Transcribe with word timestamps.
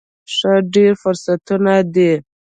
ښه، 0.35 0.53
ډیر 0.73 0.91
فرصتونه 1.01 1.73
دي 1.93 2.11